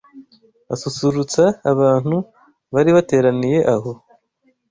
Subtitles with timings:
[0.73, 2.15] asusurutsa abantu
[2.73, 3.91] bari bateraniye aho